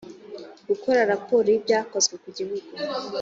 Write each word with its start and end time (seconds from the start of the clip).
gukora 0.69 0.99
raporo 1.11 1.47
y‘ibyakozwe 1.51 2.13
ku 2.21 2.29
gihe 2.37 2.55